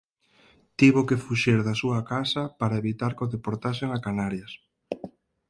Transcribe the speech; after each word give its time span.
Tivo 0.79 1.01
que 1.07 1.21
fuxir 1.25 1.59
da 1.67 1.75
súa 1.81 1.99
casa 2.11 2.43
para 2.59 2.79
evitar 2.81 3.11
que 3.15 3.25
o 3.25 3.31
deportasen 3.35 3.89
a 3.93 3.99
Canarias. 4.05 4.51